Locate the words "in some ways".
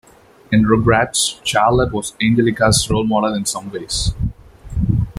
3.35-4.15